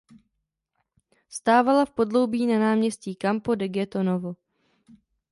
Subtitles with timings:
[1.29, 4.33] Stávala v podloubí na náměstí Campo de Ghetto Novo.